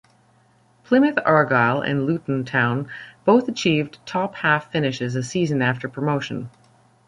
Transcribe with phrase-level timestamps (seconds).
[0.83, 2.89] Plymouth Argyle and Luton Town
[3.23, 6.49] both achieved top half finishes a season after promotion.